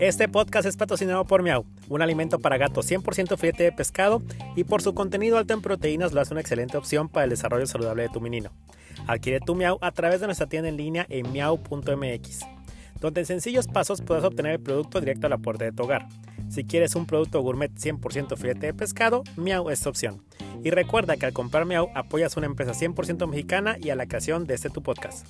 Este 0.00 0.28
podcast 0.28 0.66
es 0.66 0.78
patrocinado 0.78 1.26
por 1.26 1.42
Miau, 1.42 1.66
un 1.90 2.00
alimento 2.00 2.38
para 2.38 2.56
gatos 2.56 2.90
100% 2.90 3.36
filete 3.36 3.64
de 3.64 3.70
pescado 3.70 4.22
y 4.56 4.64
por 4.64 4.80
su 4.80 4.94
contenido 4.94 5.36
alto 5.36 5.52
en 5.52 5.60
proteínas 5.60 6.14
lo 6.14 6.22
hace 6.22 6.32
una 6.32 6.40
excelente 6.40 6.78
opción 6.78 7.10
para 7.10 7.24
el 7.24 7.30
desarrollo 7.30 7.66
saludable 7.66 8.04
de 8.04 8.08
tu 8.08 8.18
menino. 8.18 8.50
Adquiere 9.06 9.40
tu 9.40 9.54
Miau 9.54 9.76
a 9.82 9.92
través 9.92 10.20
de 10.20 10.26
nuestra 10.26 10.46
tienda 10.46 10.70
en 10.70 10.78
línea 10.78 11.04
en 11.10 11.30
miau.mx, 11.30 12.40
donde 12.98 13.20
en 13.20 13.26
sencillos 13.26 13.66
pasos 13.66 14.00
puedes 14.00 14.24
obtener 14.24 14.52
el 14.52 14.60
producto 14.60 15.00
directo 15.00 15.26
a 15.26 15.30
la 15.30 15.36
puerta 15.38 15.66
de 15.66 15.72
tu 15.72 15.82
hogar. 15.82 16.08
Si 16.48 16.64
quieres 16.64 16.94
un 16.94 17.04
producto 17.04 17.42
gourmet 17.42 17.70
100% 17.70 18.38
filete 18.38 18.68
de 18.68 18.74
pescado, 18.74 19.22
Miau 19.36 19.68
es 19.68 19.82
tu 19.82 19.90
opción. 19.90 20.22
Y 20.62 20.70
recuerda 20.70 21.16
que 21.16 21.26
al 21.26 21.32
comprar 21.32 21.64
Miau 21.64 21.88
apoyas 21.94 22.36
una 22.36 22.46
empresa 22.46 22.72
100% 22.72 23.26
mexicana 23.26 23.76
y 23.80 23.90
a 23.90 23.96
la 23.96 24.06
creación 24.06 24.46
de 24.46 24.54
este 24.54 24.68
tu 24.68 24.82
podcast. 24.82 25.26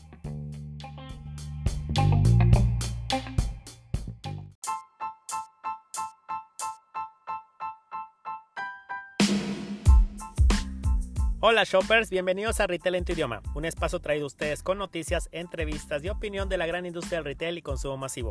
Hola 11.43 11.65
shoppers, 11.65 12.11
bienvenidos 12.11 12.61
a 12.61 12.67
Retail 12.67 12.97
en 12.97 13.05
tu 13.05 13.13
idioma, 13.13 13.41
un 13.55 13.65
espacio 13.65 13.99
traído 14.01 14.25
a 14.25 14.27
ustedes 14.27 14.63
con 14.63 14.77
noticias, 14.77 15.31
entrevistas 15.33 16.05
y 16.05 16.11
opinión 16.11 16.51
de 16.51 16.59
la 16.59 16.67
gran 16.67 16.85
industria 16.85 17.19
del 17.19 17.25
retail 17.25 17.57
y 17.57 17.63
consumo 17.63 17.97
masivo. 17.97 18.31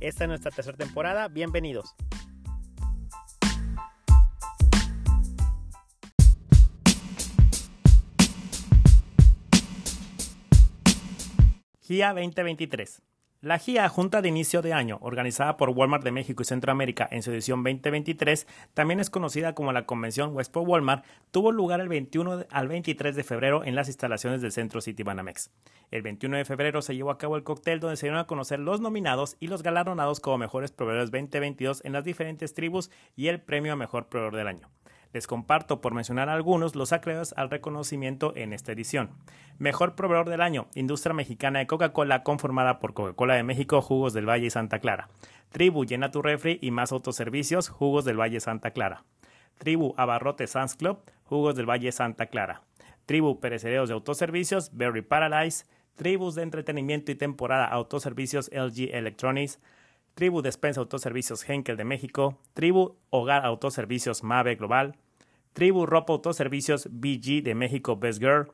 Esta 0.00 0.24
es 0.24 0.28
nuestra 0.28 0.50
tercera 0.50 0.76
temporada, 0.76 1.28
bienvenidos. 1.28 1.94
GIA 11.88 12.12
2023 12.12 13.00
la 13.40 13.58
GIA, 13.58 13.88
Junta 13.88 14.20
de 14.20 14.28
Inicio 14.28 14.60
de 14.60 14.74
Año, 14.74 14.98
organizada 15.00 15.56
por 15.56 15.70
Walmart 15.70 16.04
de 16.04 16.10
México 16.10 16.42
y 16.42 16.44
Centroamérica 16.44 17.08
en 17.10 17.22
su 17.22 17.30
edición 17.30 17.62
2023, 17.62 18.46
también 18.74 19.00
es 19.00 19.08
conocida 19.10 19.54
como 19.54 19.72
la 19.72 19.86
Convención 19.86 20.34
Westport 20.34 20.68
Walmart, 20.68 21.06
tuvo 21.30 21.50
lugar 21.50 21.80
el 21.80 21.88
21 21.88 22.46
al 22.50 22.68
23 22.68 23.16
de 23.16 23.24
febrero 23.24 23.64
en 23.64 23.74
las 23.74 23.86
instalaciones 23.86 24.42
del 24.42 24.52
Centro 24.52 24.82
City 24.82 25.02
Banamex. 25.02 25.50
El 25.90 26.02
21 26.02 26.36
de 26.36 26.44
febrero 26.44 26.82
se 26.82 26.94
llevó 26.94 27.12
a 27.12 27.16
cabo 27.16 27.36
el 27.36 27.44
cóctel 27.44 27.80
donde 27.80 27.96
se 27.96 28.06
dieron 28.06 28.20
a 28.20 28.26
conocer 28.26 28.58
los 28.58 28.80
nominados 28.80 29.36
y 29.40 29.46
los 29.46 29.62
galardonados 29.62 30.20
como 30.20 30.36
mejores 30.36 30.72
proveedores 30.72 31.10
2022 31.10 31.82
en 31.84 31.92
las 31.92 32.04
diferentes 32.04 32.52
tribus 32.52 32.90
y 33.14 33.28
el 33.28 33.40
premio 33.40 33.72
a 33.72 33.76
mejor 33.76 34.08
proveedor 34.08 34.36
del 34.36 34.48
año. 34.48 34.68
Les 35.12 35.26
comparto, 35.26 35.80
por 35.80 35.94
mencionar 35.94 36.28
algunos, 36.28 36.74
los 36.74 36.92
acreedores 36.92 37.34
al 37.36 37.50
reconocimiento 37.50 38.32
en 38.36 38.52
esta 38.52 38.72
edición. 38.72 39.10
Mejor 39.58 39.94
proveedor 39.94 40.28
del 40.28 40.40
año, 40.40 40.68
Industria 40.74 41.14
Mexicana 41.14 41.60
de 41.60 41.66
Coca-Cola, 41.66 42.22
conformada 42.22 42.78
por 42.78 42.94
Coca-Cola 42.94 43.34
de 43.34 43.42
México, 43.42 43.80
Jugos 43.80 44.12
del 44.12 44.28
Valle 44.28 44.46
y 44.46 44.50
Santa 44.50 44.78
Clara. 44.78 45.08
Tribu, 45.50 45.84
Llena 45.84 46.10
tu 46.10 46.20
Refri 46.20 46.58
y 46.60 46.70
más 46.70 46.92
autoservicios, 46.92 47.68
Jugos 47.68 48.04
del 48.04 48.20
Valle 48.20 48.40
Santa 48.40 48.72
Clara. 48.72 49.04
Tribu, 49.56 49.94
Abarrote 49.96 50.46
Sans 50.46 50.76
Club, 50.76 50.98
Jugos 51.24 51.56
del 51.56 51.68
Valle 51.68 51.90
Santa 51.90 52.26
Clara. 52.26 52.62
Tribu, 53.06 53.40
Perecederos 53.40 53.88
de 53.88 53.94
Autoservicios, 53.94 54.70
Berry 54.76 55.02
Paradise. 55.02 55.64
Tribus 55.98 56.36
de 56.36 56.42
Entretenimiento 56.42 57.10
y 57.10 57.16
Temporada 57.16 57.66
Autoservicios, 57.66 58.50
LG 58.52 58.94
Electronics. 58.94 59.58
Tribu 60.18 60.42
Despensa 60.42 60.80
Autoservicios 60.80 61.48
Henkel 61.48 61.76
de 61.76 61.84
México, 61.84 62.40
Tribu 62.52 62.96
Hogar 63.08 63.46
Autoservicios 63.46 64.24
Mave 64.24 64.56
Global, 64.56 64.96
Tribu 65.52 65.86
Ropa 65.86 66.12
Autoservicios 66.12 66.88
BG 66.90 67.44
de 67.44 67.54
México 67.54 67.94
Best 67.94 68.18
Girl, 68.18 68.48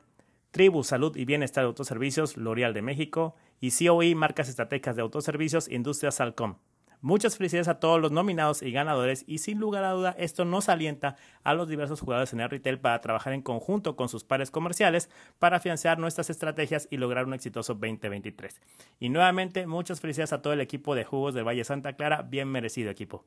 Tribu 0.51 0.83
Salud 0.83 1.17
y 1.17 1.25
Bienestar 1.25 1.65
Autoservicios 1.65 2.37
L'Oreal 2.37 2.75
de 2.75 2.83
México 2.83 3.33
y 3.59 3.71
COE 3.71 4.13
Marcas 4.13 4.47
Estratégicas 4.47 4.95
de 4.95 5.01
Autoservicios 5.01 5.67
Industria 5.71 6.11
Salcom. 6.11 6.57
Muchas 7.01 7.37
felicidades 7.37 7.67
a 7.67 7.79
todos 7.79 8.01
los 8.01 8.11
nominados 8.11 8.61
y 8.61 8.71
ganadores 8.71 9.23
y 9.27 9.39
sin 9.39 9.59
lugar 9.59 9.83
a 9.83 9.91
duda 9.91 10.15
esto 10.17 10.45
nos 10.45 10.69
alienta 10.69 11.15
a 11.43 11.53
los 11.53 11.67
diversos 11.67 12.01
jugadores 12.01 12.33
en 12.33 12.41
el 12.41 12.49
retail 12.49 12.79
para 12.79 12.99
trabajar 12.99 13.33
en 13.33 13.41
conjunto 13.41 13.95
con 13.95 14.09
sus 14.09 14.23
pares 14.23 14.51
comerciales 14.51 15.09
para 15.39 15.59
financiar 15.59 15.99
nuestras 15.99 16.29
estrategias 16.29 16.87
y 16.89 16.97
lograr 16.97 17.25
un 17.25 17.33
exitoso 17.33 17.73
2023. 17.73 18.61
Y 18.99 19.09
nuevamente 19.09 19.67
muchas 19.67 20.01
felicidades 20.01 20.33
a 20.33 20.41
todo 20.41 20.53
el 20.53 20.61
equipo 20.61 20.95
de 20.95 21.03
Jugos 21.03 21.33
de 21.33 21.43
Valle 21.43 21.63
Santa 21.63 21.93
Clara, 21.93 22.21
bien 22.21 22.47
merecido 22.47 22.89
equipo. 22.89 23.25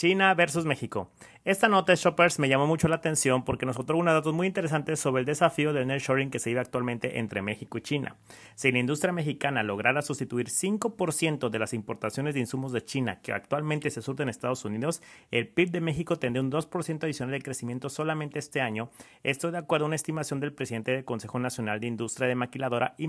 China 0.00 0.32
versus 0.32 0.64
México. 0.64 1.10
Esta 1.44 1.68
nota 1.68 1.94
Shoppers 1.94 2.38
me 2.38 2.48
llamó 2.48 2.66
mucho 2.66 2.88
la 2.88 2.96
atención 2.96 3.44
porque 3.44 3.66
nos 3.66 3.78
otorga 3.78 4.00
unos 4.00 4.14
datos 4.14 4.32
muy 4.32 4.46
interesantes 4.46 4.98
sobre 4.98 5.20
el 5.20 5.26
desafío 5.26 5.74
del 5.74 5.86
nearshoring 5.86 6.30
que 6.30 6.38
se 6.38 6.48
vive 6.48 6.60
actualmente 6.60 7.18
entre 7.18 7.42
México 7.42 7.76
y 7.76 7.82
China. 7.82 8.16
Si 8.54 8.72
la 8.72 8.78
industria 8.78 9.12
mexicana 9.12 9.62
lograra 9.62 10.00
sustituir 10.00 10.48
5% 10.48 11.50
de 11.50 11.58
las 11.58 11.74
importaciones 11.74 12.32
de 12.32 12.40
insumos 12.40 12.72
de 12.72 12.82
China 12.82 13.20
que 13.20 13.34
actualmente 13.34 13.90
se 13.90 14.00
surten 14.00 14.24
en 14.24 14.30
Estados 14.30 14.64
Unidos, 14.64 15.02
el 15.30 15.48
PIB 15.48 15.70
de 15.70 15.80
México 15.82 16.16
tendría 16.16 16.42
un 16.42 16.50
2% 16.50 17.04
adicional 17.04 17.32
de 17.32 17.42
crecimiento 17.42 17.90
solamente 17.90 18.38
este 18.38 18.62
año. 18.62 18.88
Esto 19.22 19.50
de 19.50 19.58
acuerdo 19.58 19.84
a 19.84 19.88
una 19.88 19.96
estimación 19.96 20.40
del 20.40 20.54
presidente 20.54 20.92
del 20.92 21.04
Consejo 21.04 21.38
Nacional 21.38 21.78
de 21.78 21.88
Industria 21.88 22.26
de 22.26 22.36
Maquiladora 22.36 22.94
y 22.96 23.06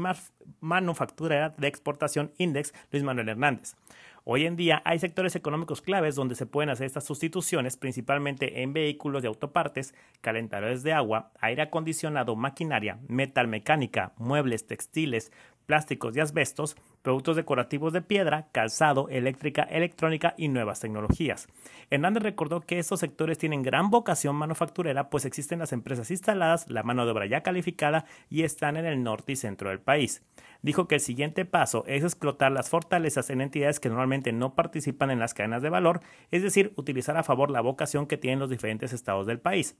Manufacturera 0.59 1.53
de 1.57 1.67
Exportación 1.69 2.33
Index, 2.37 2.73
Luis 2.91 3.03
Manuel 3.05 3.29
Hernández. 3.29 3.75
Hoy 4.23 4.45
en 4.45 4.55
día 4.55 4.83
hay 4.85 4.99
sectores 4.99 5.35
económicos 5.35 5.81
claves 5.81 6.13
donde 6.13 6.35
se 6.35 6.45
pueden 6.45 6.69
hacer 6.69 6.85
estas 6.85 7.05
sustituciones, 7.05 7.75
principalmente 7.75 8.61
en 8.61 8.71
vehículos 8.71 9.23
de 9.23 9.27
autopartes, 9.27 9.95
calentadores 10.21 10.83
de 10.83 10.93
agua, 10.93 11.31
aire 11.39 11.63
acondicionado, 11.63 12.35
maquinaria, 12.35 12.99
metal 13.07 13.47
mecánica, 13.47 14.13
muebles, 14.17 14.67
textiles, 14.67 15.31
plásticos 15.71 16.17
y 16.17 16.19
asbestos, 16.19 16.75
productos 17.01 17.37
decorativos 17.37 17.93
de 17.93 18.01
piedra, 18.01 18.49
calzado, 18.51 19.07
eléctrica, 19.07 19.63
electrónica 19.63 20.33
y 20.37 20.49
nuevas 20.49 20.81
tecnologías. 20.81 21.47
Hernández 21.89 22.23
recordó 22.23 22.59
que 22.59 22.77
estos 22.77 22.99
sectores 22.99 23.37
tienen 23.37 23.63
gran 23.63 23.89
vocación 23.89 24.35
manufacturera, 24.35 25.09
pues 25.09 25.23
existen 25.23 25.59
las 25.59 25.71
empresas 25.71 26.11
instaladas, 26.11 26.69
la 26.69 26.83
mano 26.83 27.05
de 27.05 27.11
obra 27.13 27.25
ya 27.25 27.41
calificada 27.41 28.03
y 28.29 28.43
están 28.43 28.75
en 28.75 28.85
el 28.85 29.01
norte 29.01 29.31
y 29.31 29.35
centro 29.37 29.69
del 29.69 29.79
país. 29.79 30.23
Dijo 30.61 30.89
que 30.89 30.95
el 30.95 31.01
siguiente 31.01 31.45
paso 31.45 31.85
es 31.87 32.03
explotar 32.03 32.51
las 32.51 32.69
fortalezas 32.69 33.29
en 33.29 33.39
entidades 33.39 33.79
que 33.79 33.87
normalmente 33.87 34.33
no 34.33 34.55
participan 34.55 35.09
en 35.09 35.19
las 35.19 35.33
cadenas 35.33 35.61
de 35.61 35.69
valor, 35.69 36.01
es 36.31 36.43
decir, 36.43 36.73
utilizar 36.75 37.15
a 37.15 37.23
favor 37.23 37.49
la 37.49 37.61
vocación 37.61 38.07
que 38.07 38.17
tienen 38.17 38.39
los 38.39 38.49
diferentes 38.49 38.91
estados 38.91 39.25
del 39.25 39.39
país. 39.39 39.77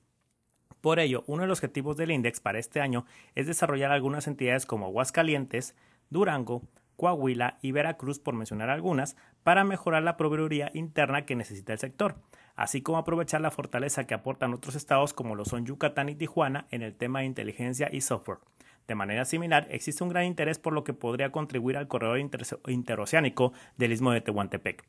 Por 0.82 1.00
ello, 1.00 1.24
uno 1.28 1.44
de 1.44 1.48
los 1.48 1.60
objetivos 1.60 1.96
del 1.96 2.12
INDEX 2.12 2.40
para 2.40 2.60
este 2.60 2.82
año 2.82 3.06
es 3.36 3.46
desarrollar 3.46 3.92
algunas 3.92 4.28
entidades 4.28 4.66
como 4.66 4.88
Aguascalientes, 4.88 5.76
Durango, 6.10 6.64
Coahuila 6.98 7.58
y 7.62 7.72
Veracruz, 7.72 8.20
por 8.20 8.36
mencionar 8.36 8.70
algunas, 8.70 9.16
para 9.44 9.64
mejorar 9.64 10.04
la 10.04 10.18
proveeduría 10.18 10.72
interna 10.74 11.26
que 11.26 11.36
necesita 11.36 11.74
el 11.74 11.80
sector, 11.80 12.16
así 12.56 12.82
como 12.82 12.98
aprovechar 12.98 13.42
la 13.42 13.52
fortaleza 13.52 14.06
que 14.06 14.14
aportan 14.14 14.54
otros 14.54 14.76
estados 14.76 15.14
como 15.14 15.36
lo 15.36 15.46
son 15.46 15.66
Yucatán 15.66 16.10
y 16.10 16.16
Tijuana 16.16 16.68
en 16.72 16.82
el 16.82 16.96
tema 16.96 17.20
de 17.20 17.26
inteligencia 17.26 17.90
y 17.92 18.02
software. 18.02 18.40
De 18.88 18.96
manera 18.96 19.26
similar, 19.26 19.68
existe 19.70 20.04
un 20.04 20.10
gran 20.10 20.26
interés 20.26 20.60
por 20.60 20.74
lo 20.74 20.84
que 20.84 20.94
podría 20.94 21.32
contribuir 21.32 21.78
al 21.78 21.88
corredor 21.88 22.20
interoceánico 22.68 23.54
del 23.78 23.94
istmo 23.94 24.12
de 24.12 24.22
Tehuantepec. 24.22 24.84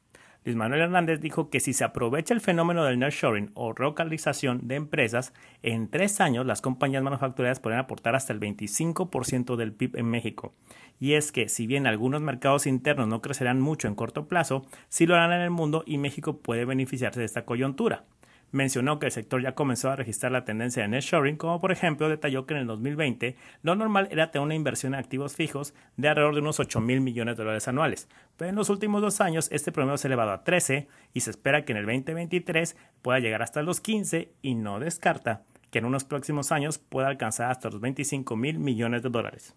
Luis 0.44 0.56
Manuel 0.56 0.80
Hernández 0.80 1.20
dijo 1.20 1.50
que 1.50 1.60
si 1.60 1.72
se 1.72 1.84
aprovecha 1.84 2.34
el 2.34 2.40
fenómeno 2.40 2.84
del 2.84 2.98
nearshoring 2.98 3.52
o 3.54 3.72
localización 3.76 4.66
de 4.66 4.74
empresas, 4.74 5.32
en 5.62 5.88
tres 5.88 6.20
años 6.20 6.46
las 6.46 6.60
compañías 6.60 7.04
manufactureras 7.04 7.60
pueden 7.60 7.78
aportar 7.78 8.16
hasta 8.16 8.32
el 8.32 8.40
25% 8.40 9.54
del 9.54 9.72
PIB 9.72 9.98
en 9.98 10.06
México. 10.06 10.52
Y 10.98 11.14
es 11.14 11.30
que, 11.30 11.48
si 11.48 11.68
bien 11.68 11.86
algunos 11.86 12.22
mercados 12.22 12.66
internos 12.66 13.06
no 13.06 13.22
crecerán 13.22 13.60
mucho 13.60 13.86
en 13.86 13.94
corto 13.94 14.26
plazo, 14.26 14.66
sí 14.88 15.06
lo 15.06 15.14
harán 15.14 15.32
en 15.32 15.42
el 15.42 15.50
mundo 15.50 15.84
y 15.86 15.98
México 15.98 16.38
puede 16.38 16.64
beneficiarse 16.64 17.20
de 17.20 17.26
esta 17.26 17.44
coyuntura 17.44 18.04
mencionó 18.52 18.98
que 18.98 19.06
el 19.06 19.12
sector 19.12 19.42
ya 19.42 19.54
comenzó 19.54 19.90
a 19.90 19.96
registrar 19.96 20.30
la 20.30 20.44
tendencia 20.44 20.82
de 20.82 20.88
nearshoring, 20.88 21.36
como 21.36 21.60
por 21.60 21.72
ejemplo 21.72 22.08
detalló 22.08 22.46
que 22.46 22.54
en 22.54 22.60
el 22.60 22.66
2020 22.68 23.36
lo 23.62 23.74
normal 23.74 24.08
era 24.10 24.30
tener 24.30 24.44
una 24.44 24.54
inversión 24.54 24.94
en 24.94 25.00
activos 25.00 25.34
fijos 25.34 25.74
de 25.96 26.08
alrededor 26.08 26.34
de 26.34 26.40
unos 26.40 26.60
8 26.60 26.80
mil 26.80 27.00
millones 27.00 27.36
de 27.36 27.42
dólares 27.42 27.66
anuales, 27.66 28.08
pero 28.36 28.50
en 28.50 28.56
los 28.56 28.70
últimos 28.70 29.02
dos 29.02 29.20
años 29.20 29.48
este 29.50 29.72
promedio 29.72 29.98
se 29.98 30.06
ha 30.06 30.10
elevado 30.10 30.30
a 30.30 30.44
13 30.44 30.86
y 31.12 31.20
se 31.20 31.30
espera 31.30 31.64
que 31.64 31.72
en 31.72 31.78
el 31.78 31.86
2023 31.86 32.76
pueda 33.00 33.18
llegar 33.18 33.42
hasta 33.42 33.62
los 33.62 33.80
15 33.80 34.32
y 34.42 34.54
no 34.54 34.78
descarta 34.78 35.42
que 35.70 35.78
en 35.78 35.86
unos 35.86 36.04
próximos 36.04 36.52
años 36.52 36.78
pueda 36.78 37.08
alcanzar 37.08 37.50
hasta 37.50 37.70
los 37.70 37.80
25 37.80 38.36
mil 38.36 38.58
millones 38.58 39.02
de 39.02 39.08
dólares. 39.08 39.56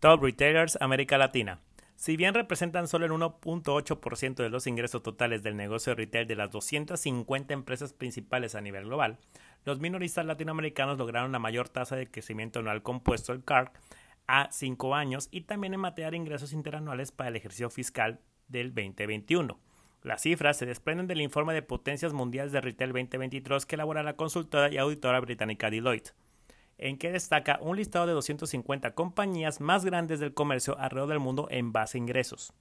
Top 0.00 0.22
Retailers 0.22 0.78
América 0.80 1.18
Latina. 1.18 1.60
Si 1.98 2.16
bien 2.16 2.32
representan 2.32 2.86
solo 2.86 3.06
el 3.06 3.10
1.8% 3.10 4.36
de 4.36 4.50
los 4.50 4.68
ingresos 4.68 5.02
totales 5.02 5.42
del 5.42 5.56
negocio 5.56 5.90
de 5.90 5.96
retail 5.96 6.28
de 6.28 6.36
las 6.36 6.48
250 6.52 7.52
empresas 7.52 7.92
principales 7.92 8.54
a 8.54 8.60
nivel 8.60 8.84
global, 8.84 9.18
los 9.64 9.80
minoristas 9.80 10.24
latinoamericanos 10.24 10.96
lograron 10.96 11.32
la 11.32 11.40
mayor 11.40 11.68
tasa 11.68 11.96
de 11.96 12.08
crecimiento 12.08 12.60
anual 12.60 12.84
compuesto, 12.84 13.32
el 13.32 13.42
CARC, 13.42 13.76
a 14.28 14.48
5 14.52 14.94
años 14.94 15.26
y 15.32 15.40
también 15.40 15.74
en 15.74 15.80
materia 15.80 16.12
de 16.12 16.18
ingresos 16.18 16.52
interanuales 16.52 17.10
para 17.10 17.30
el 17.30 17.36
ejercicio 17.36 17.68
fiscal 17.68 18.20
del 18.46 18.72
2021. 18.72 19.58
Las 20.04 20.22
cifras 20.22 20.56
se 20.56 20.66
desprenden 20.66 21.08
del 21.08 21.20
informe 21.20 21.52
de 21.52 21.62
potencias 21.62 22.12
mundiales 22.12 22.52
de 22.52 22.60
retail 22.60 22.92
2023 22.92 23.66
que 23.66 23.74
elabora 23.74 24.04
la 24.04 24.14
consultora 24.14 24.72
y 24.72 24.78
auditora 24.78 25.18
británica 25.18 25.68
Deloitte, 25.68 26.14
en 26.78 26.96
que 26.96 27.12
destaca 27.12 27.58
un 27.60 27.76
listado 27.76 28.06
de 28.06 28.12
250 28.14 28.94
compañías 28.94 29.60
más 29.60 29.84
grandes 29.84 30.20
del 30.20 30.34
comercio 30.34 30.78
alrededor 30.78 31.10
del 31.10 31.20
mundo 31.20 31.48
en 31.50 31.72
base 31.72 31.98
a 31.98 32.00
ingresos. 32.00 32.54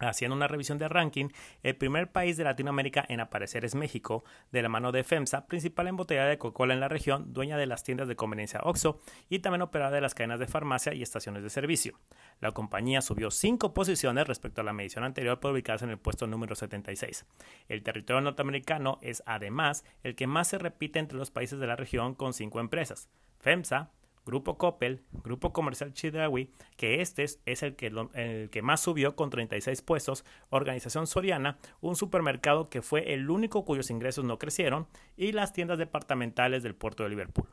Haciendo 0.00 0.36
una 0.36 0.46
revisión 0.46 0.78
de 0.78 0.88
ranking, 0.88 1.28
el 1.64 1.74
primer 1.74 2.12
país 2.12 2.36
de 2.36 2.44
Latinoamérica 2.44 3.04
en 3.08 3.18
aparecer 3.18 3.64
es 3.64 3.74
México, 3.74 4.22
de 4.52 4.62
la 4.62 4.68
mano 4.68 4.92
de 4.92 5.02
FEMSA, 5.02 5.46
principal 5.46 5.88
embotellada 5.88 6.28
de 6.28 6.38
Coca-Cola 6.38 6.72
en 6.72 6.78
la 6.78 6.88
región, 6.88 7.32
dueña 7.32 7.56
de 7.56 7.66
las 7.66 7.82
tiendas 7.82 8.06
de 8.06 8.14
conveniencia 8.14 8.60
OXO 8.62 9.00
y 9.28 9.40
también 9.40 9.62
operada 9.62 9.90
de 9.90 10.00
las 10.00 10.14
cadenas 10.14 10.38
de 10.38 10.46
farmacia 10.46 10.94
y 10.94 11.02
estaciones 11.02 11.42
de 11.42 11.50
servicio. 11.50 11.98
La 12.40 12.52
compañía 12.52 13.00
subió 13.00 13.32
cinco 13.32 13.74
posiciones 13.74 14.28
respecto 14.28 14.60
a 14.60 14.64
la 14.64 14.72
medición 14.72 15.02
anterior 15.02 15.40
por 15.40 15.52
ubicarse 15.52 15.84
en 15.84 15.90
el 15.90 15.98
puesto 15.98 16.28
número 16.28 16.54
76. 16.54 17.26
El 17.68 17.82
territorio 17.82 18.20
norteamericano 18.20 18.98
es 19.02 19.24
además 19.26 19.84
el 20.04 20.14
que 20.14 20.28
más 20.28 20.46
se 20.46 20.58
repite 20.58 21.00
entre 21.00 21.18
los 21.18 21.32
países 21.32 21.58
de 21.58 21.66
la 21.66 21.74
región 21.74 22.14
con 22.14 22.34
cinco 22.34 22.60
empresas. 22.60 23.08
FEMSA, 23.40 23.90
Grupo 24.26 24.58
Coppel, 24.58 25.02
Grupo 25.24 25.54
Comercial 25.54 25.94
Chidawi, 25.94 26.50
que 26.76 27.00
este 27.00 27.24
es 27.24 27.62
el 27.62 27.76
que, 27.76 27.86
el 28.12 28.50
que 28.50 28.60
más 28.62 28.80
subió 28.80 29.16
con 29.16 29.30
36 29.30 29.80
puestos, 29.80 30.24
Organización 30.50 31.06
Soriana, 31.06 31.56
un 31.80 31.96
supermercado 31.96 32.68
que 32.68 32.82
fue 32.82 33.14
el 33.14 33.30
único 33.30 33.64
cuyos 33.64 33.90
ingresos 33.90 34.26
no 34.26 34.38
crecieron, 34.38 34.86
y 35.16 35.32
las 35.32 35.54
tiendas 35.54 35.78
departamentales 35.78 36.62
del 36.62 36.74
puerto 36.74 37.04
de 37.04 37.08
Liverpool. 37.08 37.48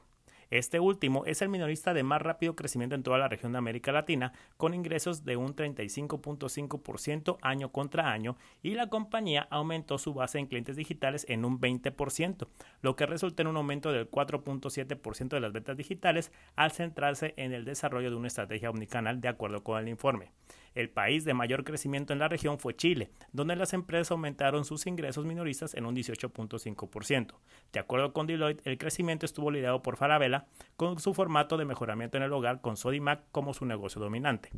Este 0.57 0.79
último 0.79 1.25
es 1.25 1.41
el 1.41 1.49
minorista 1.49 1.93
de 1.93 2.03
más 2.03 2.21
rápido 2.21 2.55
crecimiento 2.55 2.95
en 2.95 3.03
toda 3.03 3.17
la 3.17 3.27
región 3.27 3.51
de 3.51 3.57
América 3.57 3.91
Latina, 3.91 4.31
con 4.55 4.73
ingresos 4.73 5.25
de 5.25 5.35
un 5.35 5.53
35.5% 5.53 7.37
año 7.41 7.73
contra 7.73 8.09
año, 8.09 8.37
y 8.63 8.75
la 8.75 8.87
compañía 8.87 9.49
aumentó 9.49 9.97
su 9.97 10.13
base 10.13 10.39
en 10.39 10.47
clientes 10.47 10.77
digitales 10.77 11.25
en 11.27 11.43
un 11.43 11.59
20%, 11.59 12.47
lo 12.81 12.95
que 12.95 13.05
resulta 13.05 13.41
en 13.41 13.49
un 13.49 13.57
aumento 13.57 13.91
del 13.91 14.09
4.7% 14.09 15.27
de 15.27 15.39
las 15.41 15.51
ventas 15.51 15.75
digitales 15.75 16.31
al 16.55 16.71
centrarse 16.71 17.33
en 17.35 17.51
el 17.51 17.65
desarrollo 17.65 18.09
de 18.09 18.15
una 18.15 18.27
estrategia 18.27 18.69
omnicanal 18.69 19.19
de 19.19 19.27
acuerdo 19.27 19.61
con 19.61 19.77
el 19.77 19.89
informe. 19.89 20.31
El 20.75 20.89
país 20.89 21.23
de 21.23 21.33
mayor 21.33 21.63
crecimiento 21.63 22.11
en 22.11 22.19
la 22.19 22.27
región 22.27 22.59
fue 22.59 22.75
Chile, 22.75 23.09
donde 23.31 23.55
las 23.55 23.73
empresas 23.73 24.11
aumentaron 24.11 24.65
sus 24.65 24.85
ingresos 24.87 25.25
minoristas 25.25 25.73
en 25.73 25.85
un 25.85 25.95
18.5%. 25.95 27.33
De 27.71 27.79
acuerdo 27.79 28.11
con 28.11 28.27
Deloitte, 28.27 28.61
el 28.67 28.77
crecimiento 28.77 29.25
estuvo 29.25 29.51
liderado 29.51 29.81
por 29.81 29.95
Farabella, 29.95 30.47
con 30.75 30.99
su 30.99 31.13
formato 31.13 31.55
de 31.55 31.63
mejoramiento 31.63 32.17
en 32.17 32.23
el 32.23 32.33
hogar 32.33 32.59
con 32.59 32.75
Sodimac 32.75 33.23
como 33.31 33.53
su 33.53 33.65
negocio 33.65 34.01
dominante. 34.01 34.51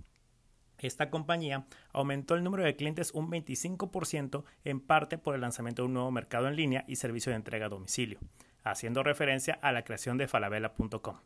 Esta 0.80 1.10
compañía 1.12 1.66
aumentó 1.92 2.36
el 2.36 2.44
número 2.44 2.64
de 2.64 2.76
clientes 2.76 3.12
un 3.14 3.30
25% 3.30 4.44
en 4.64 4.80
parte 4.80 5.20
por 5.20 5.36
el 5.36 5.42
lanzamiento 5.42 5.84
de 5.84 5.88
un 5.88 5.94
nuevo 5.94 6.12
mercado 6.12 6.48
en 6.48 6.56
línea 6.56 6.84
y 6.88 6.96
servicio 6.96 7.32
de 7.32 7.36
entrega 7.36 7.68
a 7.68 7.70
domicilio, 7.70 8.20
haciendo 8.64 9.04
referencia 9.04 9.60
a 9.62 9.72
la 9.72 9.84
creación 9.84 10.18
de 10.18 10.28
falabella.com. 10.28 11.18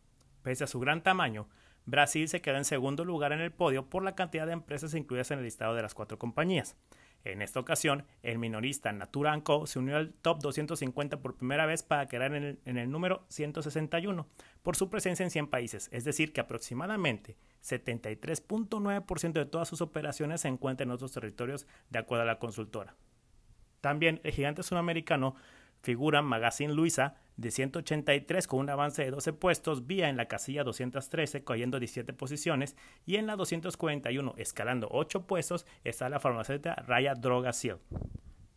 Pese 0.42 0.64
a 0.64 0.68
su 0.68 0.80
gran 0.80 1.04
tamaño, 1.04 1.48
Brasil 1.86 2.28
se 2.28 2.42
quedó 2.42 2.58
en 2.58 2.66
segundo 2.66 3.06
lugar 3.06 3.32
en 3.34 3.42
el 3.42 3.52
podio 3.52 3.90
por 3.90 4.04
la 4.04 4.16
cantidad 4.16 4.46
de 4.46 4.54
empresas 4.54 4.94
incluidas 4.94 5.32
en 5.32 5.40
el 5.40 5.46
listado 5.46 5.76
de 5.76 5.82
las 5.82 5.94
cuatro 5.94 6.18
compañías. 6.18 6.76
En 7.24 7.42
esta 7.42 7.60
ocasión, 7.60 8.06
el 8.24 8.40
minorista 8.40 8.92
Natura 8.92 9.40
Co. 9.42 9.68
se 9.68 9.78
unió 9.78 9.98
al 9.98 10.12
top 10.12 10.40
250 10.42 11.22
por 11.22 11.36
primera 11.36 11.68
vez 11.68 11.84
para 11.84 12.08
quedar 12.08 12.34
en 12.34 12.44
el, 12.44 12.60
en 12.66 12.78
el, 12.78 12.90
número 12.90 13.26
161 13.30 14.28
por 14.64 14.76
su 14.76 14.90
presencia 14.90 15.24
en 15.24 15.30
100 15.30 15.48
países, 15.48 15.90
es 15.92 16.04
decir, 16.04 16.34
que 16.34 16.42
aproximadamente 16.42 17.38
73.9% 17.64 19.34
de 19.34 19.46
todas 19.46 19.68
sus 19.68 19.82
operaciones 19.82 20.42
se 20.42 20.48
encuentran 20.48 20.90
en 20.90 20.94
otros 20.94 21.12
territorios, 21.12 21.68
de 21.92 22.00
acuerdo 22.00 22.24
a 22.24 22.26
la 22.28 22.40
consultora. 22.40 22.96
También 23.82 24.20
el 24.24 24.32
gigante 24.32 24.64
sudamericano 24.64 25.36
figura 25.82 26.22
Magazine 26.22 26.74
Luisa 26.74 27.16
de 27.38 27.52
183 27.52 28.48
con 28.48 28.60
un 28.60 28.70
avance 28.70 29.04
de 29.04 29.12
12 29.12 29.34
puestos, 29.34 29.88
vía 29.88 30.10
en 30.10 30.18
la 30.18 30.28
casilla 30.28 30.64
213 30.64 31.44
cayendo 31.44 31.80
17 31.80 32.14
posiciones 32.14 32.76
y 33.06 33.16
en 33.16 33.28
la 33.28 33.36
241 33.36 34.36
escalando 34.38 34.88
8 34.92 35.26
puestos 35.26 35.66
está 35.84 36.10
la 36.10 36.20
farmacéutica 36.20 36.76
Raya 36.76 37.16
Droga 37.16 37.54
Seal. 37.54 37.80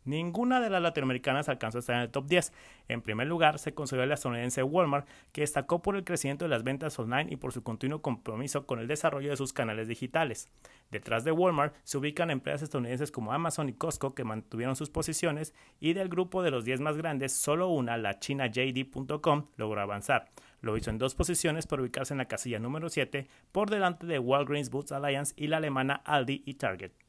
Ninguna 0.04 0.60
de 0.60 0.68
las 0.68 0.82
latinoamericanas 0.82 1.48
alcanzó 1.48 1.78
a 1.78 1.80
estar 1.80 1.96
en 1.96 2.02
el 2.02 2.10
top 2.10 2.26
10. 2.26 2.52
En 2.88 3.00
primer 3.00 3.26
lugar, 3.26 3.58
se 3.58 3.72
consolidó 3.72 4.06
la 4.06 4.14
estadounidense 4.14 4.62
Walmart, 4.62 5.08
que 5.32 5.40
destacó 5.40 5.80
por 5.80 5.96
el 5.96 6.04
crecimiento 6.04 6.44
de 6.44 6.50
las 6.50 6.62
ventas 6.62 6.98
online 6.98 7.28
y 7.30 7.36
por 7.36 7.52
su 7.52 7.62
continuo 7.62 8.02
compromiso 8.02 8.66
con 8.66 8.78
el 8.78 8.86
desarrollo 8.86 9.30
de 9.30 9.36
sus 9.36 9.52
canales 9.52 9.88
digitales. 9.88 10.50
Detrás 10.90 11.24
de 11.24 11.32
Walmart 11.32 11.74
se 11.84 11.96
ubican 11.98 12.30
empresas 12.30 12.62
estadounidenses 12.62 13.10
como 13.10 13.32
Amazon 13.32 13.68
y 13.68 13.72
Costco, 13.72 14.14
que 14.14 14.24
mantuvieron 14.24 14.76
sus 14.76 14.90
posiciones, 14.90 15.54
y 15.80 15.94
del 15.94 16.08
grupo 16.08 16.42
de 16.42 16.50
los 16.50 16.64
10 16.64 16.80
más 16.80 16.96
grandes, 16.96 17.32
solo 17.32 17.68
una, 17.68 17.96
la 17.96 18.18
china 18.18 18.46
JD.com, 18.46 19.46
logró 19.56 19.80
avanzar. 19.80 20.30
Lo 20.60 20.76
hizo 20.76 20.90
en 20.90 20.98
dos 20.98 21.14
posiciones 21.14 21.66
por 21.66 21.80
ubicarse 21.80 22.14
en 22.14 22.18
la 22.18 22.28
casilla 22.28 22.58
número 22.58 22.88
7, 22.88 23.26
por 23.52 23.70
delante 23.70 24.06
de 24.06 24.18
Walgreens 24.18 24.70
Boots 24.70 24.92
Alliance 24.92 25.34
y 25.36 25.46
la 25.46 25.58
alemana 25.58 25.94
Aldi 26.04 26.42
y 26.44 26.54
Target. 26.54 27.03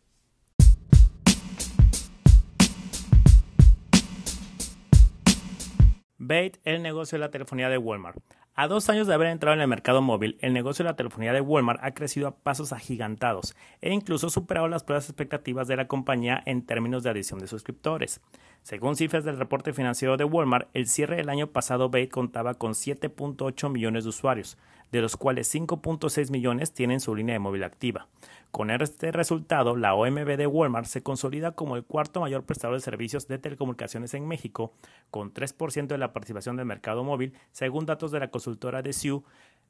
Bait, 6.17 6.59
el 6.63 6.81
negocio 6.81 7.17
de 7.17 7.25
la 7.25 7.31
telefonía 7.31 7.67
de 7.67 7.77
Walmart. 7.77 8.17
A 8.53 8.69
dos 8.69 8.89
años 8.89 9.05
de 9.05 9.13
haber 9.13 9.27
entrado 9.27 9.53
en 9.53 9.59
el 9.59 9.67
mercado 9.67 10.01
móvil, 10.01 10.37
el 10.39 10.53
negocio 10.53 10.83
de 10.83 10.91
la 10.91 10.95
telefonía 10.95 11.33
de 11.33 11.41
Walmart 11.41 11.83
ha 11.83 11.93
crecido 11.93 12.29
a 12.29 12.37
pasos 12.37 12.71
agigantados 12.71 13.53
e 13.81 13.91
incluso 13.91 14.29
superado 14.29 14.69
las 14.69 14.85
pruebas 14.85 15.09
expectativas 15.09 15.67
de 15.67 15.75
la 15.75 15.89
compañía 15.89 16.41
en 16.45 16.65
términos 16.65 17.03
de 17.03 17.09
adición 17.09 17.41
de 17.41 17.47
suscriptores. 17.47 18.21
Según 18.61 18.95
cifras 18.95 19.25
del 19.25 19.37
reporte 19.37 19.73
financiero 19.73 20.15
de 20.15 20.23
Walmart, 20.23 20.69
el 20.73 20.87
cierre 20.87 21.17
del 21.17 21.27
año 21.27 21.47
pasado 21.47 21.89
Bait 21.89 22.09
contaba 22.09 22.53
con 22.53 22.71
7.8 22.71 23.69
millones 23.69 24.05
de 24.05 24.11
usuarios, 24.11 24.57
de 24.95 25.01
los 25.01 25.17
cuales 25.17 25.53
5.6 25.53 26.31
millones 26.31 26.73
tienen 26.73 26.99
su 26.99 27.15
línea 27.15 27.33
de 27.33 27.39
móvil 27.39 27.63
activa. 27.63 28.07
Con 28.51 28.71
este 28.71 29.11
resultado, 29.11 29.75
la 29.75 29.93
OMB 29.93 30.37
de 30.37 30.47
Walmart 30.47 30.87
se 30.87 31.03
consolida 31.03 31.51
como 31.51 31.75
el 31.75 31.83
cuarto 31.83 32.21
mayor 32.21 32.45
prestador 32.45 32.77
de 32.77 32.81
servicios 32.81 33.27
de 33.27 33.37
telecomunicaciones 33.37 34.13
en 34.13 34.27
México, 34.27 34.73
con 35.11 35.33
3% 35.33 35.87
de 35.87 35.97
la 35.97 36.13
participación 36.13 36.55
del 36.55 36.65
mercado 36.65 37.03
móvil, 37.03 37.33
según 37.51 37.85
datos 37.85 38.11
de 38.11 38.19
la 38.21 38.31
consultora 38.31 38.81
de 38.81 38.93
SIU 38.93 39.23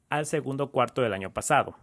al 0.08 0.26
segundo 0.26 0.70
cuarto 0.70 1.02
del 1.02 1.12
año 1.12 1.32
pasado. 1.32 1.76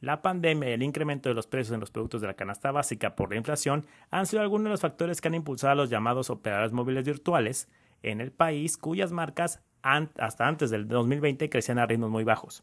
La 0.00 0.22
pandemia 0.22 0.70
y 0.70 0.72
el 0.72 0.82
incremento 0.82 1.28
de 1.28 1.34
los 1.34 1.46
precios 1.46 1.74
en 1.74 1.80
los 1.80 1.90
productos 1.90 2.22
de 2.22 2.26
la 2.26 2.34
canasta 2.34 2.72
básica 2.72 3.14
por 3.14 3.30
la 3.30 3.36
inflación 3.36 3.86
han 4.10 4.26
sido 4.26 4.42
algunos 4.42 4.64
de 4.64 4.70
los 4.70 4.80
factores 4.80 5.20
que 5.20 5.28
han 5.28 5.34
impulsado 5.34 5.72
a 5.72 5.76
los 5.76 5.90
llamados 5.90 6.30
operadores 6.30 6.72
móviles 6.72 7.04
virtuales 7.04 7.68
en 8.02 8.20
el 8.20 8.32
país, 8.32 8.78
cuyas 8.78 9.12
marcas 9.12 9.60
hasta 9.82 10.46
antes 10.46 10.70
del 10.70 10.88
2020 10.88 11.48
crecían 11.48 11.78
a 11.78 11.86
ritmos 11.86 12.10
muy 12.10 12.24
bajos. 12.24 12.62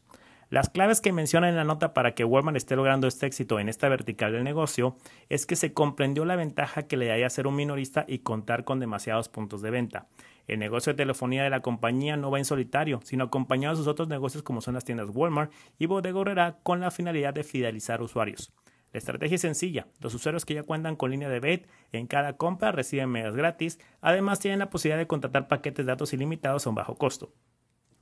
Las 0.50 0.70
claves 0.70 1.02
que 1.02 1.12
menciona 1.12 1.50
en 1.50 1.56
la 1.56 1.64
nota 1.64 1.92
para 1.92 2.14
que 2.14 2.24
Walmart 2.24 2.56
esté 2.56 2.74
logrando 2.74 3.06
este 3.06 3.26
éxito 3.26 3.60
en 3.60 3.68
esta 3.68 3.90
vertical 3.90 4.32
del 4.32 4.44
negocio 4.44 4.96
es 5.28 5.44
que 5.44 5.56
se 5.56 5.74
comprendió 5.74 6.24
la 6.24 6.36
ventaja 6.36 6.84
que 6.84 6.96
le 6.96 7.06
daría 7.06 7.28
ser 7.28 7.46
un 7.46 7.54
minorista 7.54 8.06
y 8.08 8.20
contar 8.20 8.64
con 8.64 8.80
demasiados 8.80 9.28
puntos 9.28 9.60
de 9.60 9.70
venta. 9.70 10.06
El 10.46 10.58
negocio 10.58 10.94
de 10.94 10.96
telefonía 10.96 11.44
de 11.44 11.50
la 11.50 11.60
compañía 11.60 12.16
no 12.16 12.30
va 12.30 12.38
en 12.38 12.46
solitario, 12.46 13.00
sino 13.04 13.24
acompañado 13.24 13.74
de 13.74 13.80
sus 13.80 13.88
otros 13.88 14.08
negocios 14.08 14.42
como 14.42 14.62
son 14.62 14.72
las 14.72 14.84
tiendas 14.84 15.10
Walmart 15.12 15.52
y 15.78 15.84
Bodega 15.84 16.56
con 16.62 16.80
la 16.80 16.90
finalidad 16.90 17.34
de 17.34 17.44
fidelizar 17.44 18.00
usuarios. 18.00 18.50
La 18.92 18.98
estrategia 18.98 19.34
es 19.34 19.40
sencilla. 19.42 19.86
Los 20.00 20.14
usuarios 20.14 20.44
que 20.44 20.54
ya 20.54 20.62
cuentan 20.62 20.96
con 20.96 21.10
línea 21.10 21.28
de 21.28 21.40
BET 21.40 21.68
en 21.92 22.06
cada 22.06 22.36
compra 22.36 22.72
reciben 22.72 23.10
megas 23.10 23.34
gratis. 23.34 23.78
Además, 24.00 24.40
tienen 24.40 24.58
la 24.58 24.70
posibilidad 24.70 24.98
de 24.98 25.06
contratar 25.06 25.48
paquetes 25.48 25.84
de 25.84 25.92
datos 25.92 26.12
ilimitados 26.12 26.66
a 26.66 26.70
un 26.70 26.74
bajo 26.74 26.96
costo. 26.96 27.32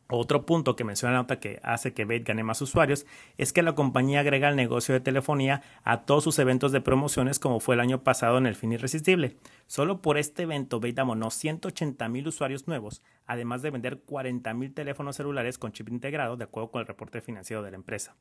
Otro 0.08 0.46
punto 0.46 0.76
que 0.76 0.84
menciona 0.84 1.14
la 1.14 1.20
nota 1.22 1.40
que 1.40 1.58
hace 1.64 1.92
que 1.92 2.04
Bait 2.04 2.24
gane 2.24 2.44
más 2.44 2.62
usuarios 2.62 3.06
es 3.38 3.52
que 3.52 3.64
la 3.64 3.74
compañía 3.74 4.20
agrega 4.20 4.48
el 4.48 4.54
negocio 4.54 4.94
de 4.94 5.00
telefonía 5.00 5.62
a 5.82 6.02
todos 6.02 6.22
sus 6.22 6.38
eventos 6.38 6.70
de 6.70 6.80
promociones 6.80 7.40
como 7.40 7.58
fue 7.58 7.74
el 7.74 7.80
año 7.80 8.04
pasado 8.04 8.38
en 8.38 8.46
el 8.46 8.54
fin 8.54 8.70
irresistible. 8.70 9.36
Solo 9.66 10.02
por 10.02 10.16
este 10.16 10.44
evento 10.44 10.78
Bait 10.78 10.96
abonó 10.96 11.30
180 11.30 12.08
mil 12.08 12.28
usuarios 12.28 12.68
nuevos, 12.68 13.02
además 13.26 13.62
de 13.62 13.70
vender 13.70 13.98
40 14.02 14.54
mil 14.54 14.72
teléfonos 14.72 15.16
celulares 15.16 15.58
con 15.58 15.72
chip 15.72 15.88
integrado 15.88 16.36
de 16.36 16.44
acuerdo 16.44 16.70
con 16.70 16.82
el 16.82 16.86
reporte 16.86 17.20
financiero 17.20 17.64
de 17.64 17.72
la 17.72 17.76
empresa. 17.76 18.14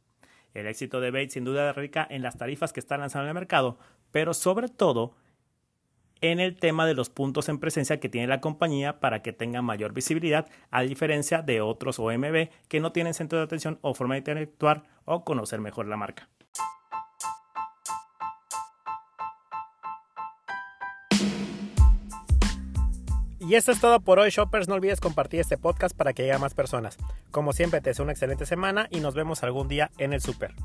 El 0.55 0.67
éxito 0.67 1.01
de 1.01 1.11
Bait 1.11 1.29
sin 1.29 1.43
duda 1.43 1.71
radica 1.73 2.07
en 2.09 2.23
las 2.23 2.37
tarifas 2.37 2.73
que 2.73 2.79
están 2.79 3.01
lanzando 3.01 3.25
en 3.25 3.29
el 3.29 3.35
mercado, 3.35 3.77
pero 4.11 4.33
sobre 4.33 4.69
todo 4.69 5.13
en 6.21 6.39
el 6.39 6.55
tema 6.55 6.87
de 6.87 6.93
los 6.93 7.09
puntos 7.09 7.49
en 7.49 7.59
presencia 7.59 7.99
que 7.99 8.09
tiene 8.09 8.27
la 8.27 8.41
compañía 8.41 8.99
para 8.99 9.21
que 9.21 9.33
tenga 9.33 9.61
mayor 9.61 9.93
visibilidad, 9.93 10.47
a 10.71 10.81
diferencia 10.81 11.41
de 11.41 11.61
otros 11.61 11.99
OMB 11.99 12.49
que 12.67 12.79
no 12.79 12.93
tienen 12.93 13.13
centro 13.13 13.37
de 13.37 13.45
atención 13.45 13.79
o 13.81 13.93
forma 13.93 14.15
de 14.15 14.19
interactuar 14.19 14.83
o 15.03 15.25
conocer 15.25 15.59
mejor 15.59 15.87
la 15.87 15.97
marca. 15.97 16.29
Y 23.47 23.53
esto 23.53 23.71
es 23.71 23.79
todo 23.79 23.99
por 23.99 24.17
hoy, 24.17 24.31
shoppers. 24.31 24.67
No 24.67 24.73
olvides 24.73 24.99
compartir 24.99 25.39
este 25.39 25.55
podcast 25.55 25.95
para 25.95 26.13
que 26.13 26.23
llegue 26.23 26.33
a 26.33 26.39
más 26.39 26.55
personas. 26.55 26.97
Como 27.29 27.53
siempre, 27.53 27.79
te 27.79 27.91
deseo 27.91 28.01
una 28.01 28.13
excelente 28.13 28.47
semana 28.47 28.87
y 28.89 29.01
nos 29.01 29.13
vemos 29.13 29.43
algún 29.43 29.67
día 29.67 29.91
en 29.99 30.13
el 30.13 30.21
super. 30.21 30.55